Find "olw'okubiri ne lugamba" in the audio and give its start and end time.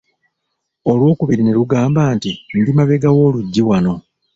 0.91-2.01